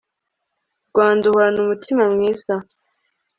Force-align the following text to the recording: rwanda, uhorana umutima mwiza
rwanda, 0.89 1.23
uhorana 1.27 1.59
umutima 1.65 2.03
mwiza 2.13 2.53